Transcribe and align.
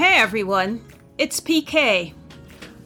Hey 0.00 0.16
everyone, 0.16 0.82
it's 1.18 1.40
PK. 1.40 2.14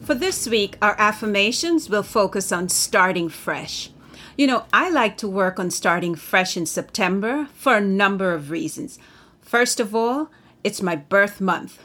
For 0.01 0.13
this 0.13 0.49
week, 0.49 0.77
our 0.81 0.99
affirmations 0.99 1.89
will 1.89 2.03
focus 2.03 2.51
on 2.51 2.67
starting 2.67 3.29
fresh. 3.29 3.89
You 4.37 4.47
know, 4.47 4.65
I 4.73 4.89
like 4.89 5.15
to 5.19 5.27
work 5.29 5.57
on 5.57 5.71
starting 5.71 6.15
fresh 6.15 6.57
in 6.57 6.65
September 6.65 7.47
for 7.55 7.77
a 7.77 7.79
number 7.79 8.33
of 8.33 8.51
reasons. 8.51 8.99
First 9.39 9.79
of 9.79 9.95
all, 9.95 10.29
it's 10.61 10.81
my 10.81 10.97
birth 10.97 11.39
month. 11.39 11.79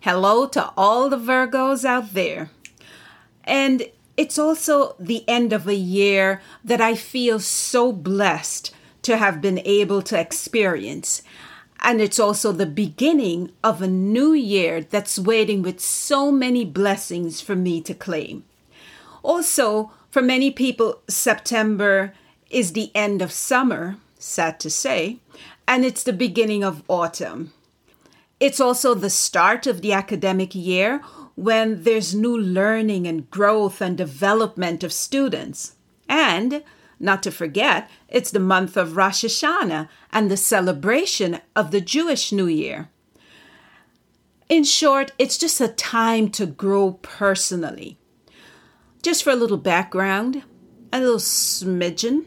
Hello 0.00 0.48
to 0.48 0.72
all 0.76 1.08
the 1.08 1.18
Virgos 1.18 1.84
out 1.84 2.12
there. 2.12 2.50
And 3.44 3.84
it's 4.16 4.40
also 4.40 4.96
the 4.98 5.22
end 5.28 5.52
of 5.52 5.68
a 5.68 5.76
year 5.76 6.42
that 6.64 6.80
I 6.80 6.96
feel 6.96 7.38
so 7.38 7.92
blessed 7.92 8.74
to 9.02 9.18
have 9.18 9.40
been 9.40 9.60
able 9.64 10.02
to 10.02 10.18
experience. 10.18 11.22
And 11.86 12.00
it's 12.00 12.18
also 12.18 12.50
the 12.50 12.64
beginning 12.64 13.52
of 13.62 13.82
a 13.82 13.86
new 13.86 14.32
year 14.32 14.80
that's 14.80 15.18
waiting 15.18 15.60
with 15.60 15.80
so 15.80 16.32
many 16.32 16.64
blessings 16.64 17.42
for 17.42 17.54
me 17.54 17.82
to 17.82 17.92
claim. 17.92 18.44
Also, 19.22 19.92
for 20.10 20.22
many 20.22 20.50
people, 20.50 21.02
September 21.08 22.14
is 22.48 22.72
the 22.72 22.90
end 22.94 23.20
of 23.20 23.30
summer, 23.30 23.98
sad 24.18 24.58
to 24.60 24.70
say, 24.70 25.18
and 25.68 25.84
it's 25.84 26.02
the 26.02 26.14
beginning 26.14 26.64
of 26.64 26.82
autumn. 26.88 27.52
It's 28.40 28.60
also 28.60 28.94
the 28.94 29.10
start 29.10 29.66
of 29.66 29.82
the 29.82 29.92
academic 29.92 30.54
year 30.54 31.02
when 31.34 31.82
there's 31.82 32.14
new 32.14 32.36
learning 32.36 33.06
and 33.06 33.30
growth 33.30 33.82
and 33.82 33.96
development 33.96 34.82
of 34.82 34.92
students. 34.92 35.76
And, 36.08 36.62
not 36.98 37.22
to 37.22 37.30
forget, 37.30 37.90
it's 38.08 38.30
the 38.30 38.40
month 38.40 38.76
of 38.76 38.96
Rosh 38.96 39.24
Hashanah 39.24 39.88
and 40.12 40.30
the 40.30 40.36
celebration 40.36 41.40
of 41.54 41.70
the 41.70 41.80
Jewish 41.80 42.32
New 42.32 42.46
Year. 42.46 42.88
In 44.48 44.64
short, 44.64 45.12
it's 45.18 45.38
just 45.38 45.60
a 45.60 45.68
time 45.68 46.30
to 46.30 46.46
grow 46.46 46.92
personally. 47.02 47.98
Just 49.02 49.24
for 49.24 49.30
a 49.30 49.36
little 49.36 49.56
background, 49.56 50.42
a 50.92 51.00
little 51.00 51.16
smidgen. 51.16 52.26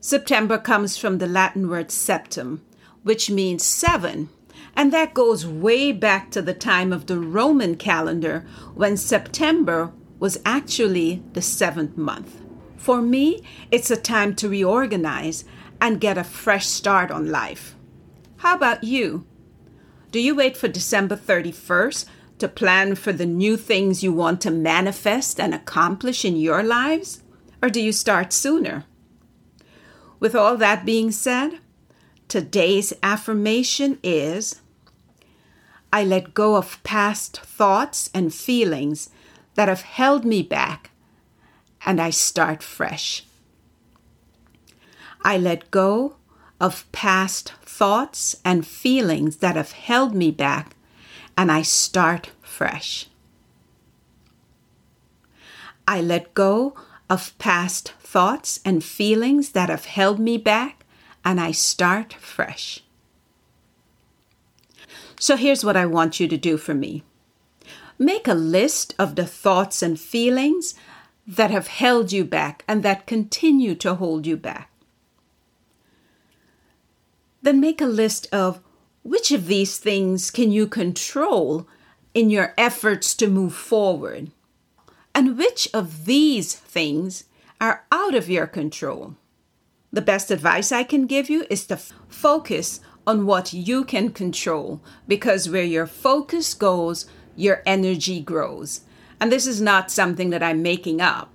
September 0.00 0.58
comes 0.58 0.96
from 0.96 1.18
the 1.18 1.26
Latin 1.26 1.68
word 1.68 1.90
septem, 1.90 2.62
which 3.02 3.30
means 3.30 3.64
seven 3.64 4.28
and 4.76 4.92
that 4.92 5.14
goes 5.14 5.46
way 5.46 5.90
back 5.90 6.30
to 6.30 6.42
the 6.42 6.54
time 6.54 6.92
of 6.92 7.06
the 7.06 7.18
Roman 7.18 7.76
calendar 7.76 8.44
when 8.74 8.96
September 8.96 9.92
was 10.18 10.38
actually 10.44 11.22
the 11.32 11.42
seventh 11.42 11.96
month. 11.96 12.45
For 12.76 13.02
me, 13.02 13.42
it's 13.70 13.90
a 13.90 13.96
time 13.96 14.34
to 14.36 14.48
reorganize 14.48 15.44
and 15.80 16.00
get 16.00 16.18
a 16.18 16.24
fresh 16.24 16.66
start 16.66 17.10
on 17.10 17.30
life. 17.30 17.74
How 18.38 18.56
about 18.56 18.84
you? 18.84 19.26
Do 20.12 20.20
you 20.20 20.34
wait 20.34 20.56
for 20.56 20.68
December 20.68 21.16
31st 21.16 22.06
to 22.38 22.48
plan 22.48 22.94
for 22.94 23.12
the 23.12 23.26
new 23.26 23.56
things 23.56 24.02
you 24.02 24.12
want 24.12 24.40
to 24.42 24.50
manifest 24.50 25.40
and 25.40 25.54
accomplish 25.54 26.24
in 26.24 26.36
your 26.36 26.62
lives? 26.62 27.22
Or 27.62 27.68
do 27.68 27.80
you 27.80 27.92
start 27.92 28.32
sooner? 28.32 28.84
With 30.20 30.34
all 30.34 30.56
that 30.56 30.84
being 30.84 31.10
said, 31.10 31.58
today's 32.28 32.92
affirmation 33.02 33.98
is 34.02 34.60
I 35.92 36.04
let 36.04 36.34
go 36.34 36.56
of 36.56 36.82
past 36.82 37.40
thoughts 37.40 38.10
and 38.14 38.34
feelings 38.34 39.10
that 39.54 39.68
have 39.68 39.82
held 39.82 40.24
me 40.24 40.42
back, 40.42 40.90
and 41.86 42.00
I 42.00 42.10
start 42.10 42.62
fresh. 42.62 43.24
I 45.24 45.38
let 45.38 45.70
go 45.70 46.16
of 46.60 46.90
past 46.90 47.52
thoughts 47.62 48.36
and 48.44 48.66
feelings 48.66 49.36
that 49.36 49.56
have 49.56 49.72
held 49.72 50.14
me 50.14 50.30
back, 50.32 50.74
and 51.36 51.52
I 51.52 51.62
start 51.62 52.32
fresh. 52.42 53.06
I 55.86 56.00
let 56.00 56.34
go 56.34 56.74
of 57.08 57.36
past 57.38 57.92
thoughts 58.00 58.58
and 58.64 58.82
feelings 58.82 59.50
that 59.50 59.68
have 59.68 59.84
held 59.84 60.18
me 60.18 60.36
back, 60.38 60.84
and 61.24 61.40
I 61.40 61.52
start 61.52 62.14
fresh. 62.14 62.82
So 65.20 65.36
here's 65.36 65.64
what 65.64 65.76
I 65.76 65.86
want 65.86 66.18
you 66.18 66.26
to 66.28 66.36
do 66.36 66.56
for 66.56 66.74
me 66.74 67.04
make 67.98 68.28
a 68.28 68.34
list 68.34 68.94
of 68.98 69.16
the 69.16 69.24
thoughts 69.24 69.82
and 69.82 69.98
feelings 69.98 70.74
that 71.26 71.50
have 71.50 71.66
held 71.66 72.12
you 72.12 72.24
back 72.24 72.64
and 72.68 72.82
that 72.82 73.06
continue 73.06 73.74
to 73.74 73.94
hold 73.94 74.26
you 74.26 74.36
back. 74.36 74.70
Then 77.42 77.60
make 77.60 77.80
a 77.80 77.86
list 77.86 78.28
of 78.32 78.60
which 79.02 79.30
of 79.30 79.46
these 79.46 79.78
things 79.78 80.30
can 80.30 80.50
you 80.50 80.66
control 80.66 81.66
in 82.14 82.30
your 82.30 82.54
efforts 82.56 83.14
to 83.14 83.28
move 83.28 83.54
forward, 83.54 84.30
and 85.14 85.36
which 85.36 85.68
of 85.74 86.06
these 86.06 86.54
things 86.54 87.24
are 87.60 87.84
out 87.92 88.14
of 88.14 88.28
your 88.28 88.46
control. 88.46 89.16
The 89.92 90.02
best 90.02 90.30
advice 90.30 90.72
I 90.72 90.82
can 90.82 91.06
give 91.06 91.30
you 91.30 91.46
is 91.48 91.66
to 91.66 91.76
focus 91.76 92.80
on 93.06 93.26
what 93.26 93.52
you 93.52 93.84
can 93.84 94.10
control 94.10 94.80
because 95.06 95.48
where 95.48 95.62
your 95.62 95.86
focus 95.86 96.52
goes, 96.54 97.06
your 97.36 97.62
energy 97.64 98.20
grows. 98.20 98.80
And 99.20 99.32
this 99.32 99.46
is 99.46 99.60
not 99.60 99.90
something 99.90 100.30
that 100.30 100.42
I'm 100.42 100.62
making 100.62 101.00
up 101.00 101.32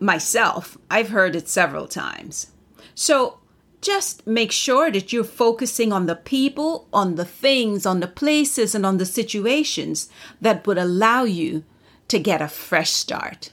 myself. 0.00 0.76
I've 0.90 1.10
heard 1.10 1.36
it 1.36 1.48
several 1.48 1.86
times. 1.86 2.52
So 2.94 3.38
just 3.80 4.26
make 4.26 4.52
sure 4.52 4.90
that 4.90 5.12
you're 5.12 5.24
focusing 5.24 5.92
on 5.92 6.06
the 6.06 6.16
people, 6.16 6.88
on 6.92 7.16
the 7.16 7.24
things, 7.24 7.84
on 7.84 8.00
the 8.00 8.08
places, 8.08 8.74
and 8.74 8.86
on 8.86 8.98
the 8.98 9.06
situations 9.06 10.08
that 10.40 10.66
would 10.66 10.78
allow 10.78 11.24
you 11.24 11.64
to 12.08 12.18
get 12.18 12.42
a 12.42 12.48
fresh 12.48 12.90
start. 12.90 13.52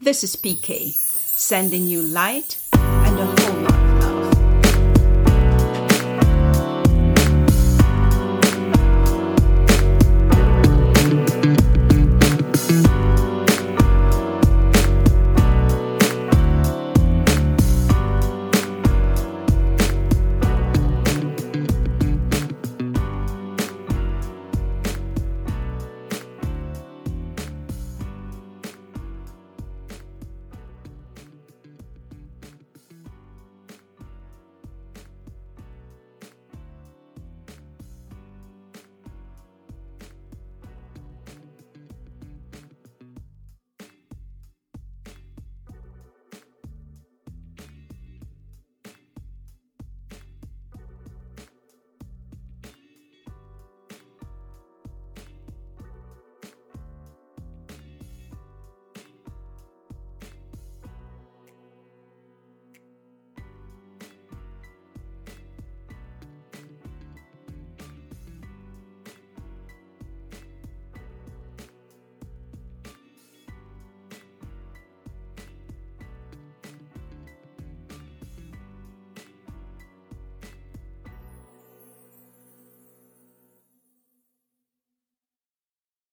This 0.00 0.22
is 0.22 0.36
PK, 0.36 0.92
sending 0.92 1.88
you 1.88 2.00
light 2.00 2.67